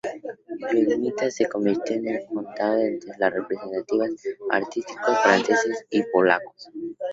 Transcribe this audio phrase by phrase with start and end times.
[0.73, 6.69] Ludmila se convirtió en el contacto entre los representantes artísticos franceses y polacos.